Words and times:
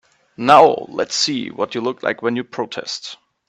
Now 0.37 0.87
let's 0.89 1.13
see 1.13 1.51
what 1.51 1.75
you 1.75 1.81
look 1.81 2.01
like 2.01 2.23
when 2.23 2.35
you 2.35 2.43
protest. 2.43 3.17